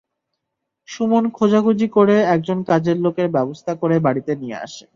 [0.89, 4.85] সুমন খোঁজাখুঁজি করে একজন কাজের লোকের ব্যবস্থা করে বাড়িতে নিয়ে আসে।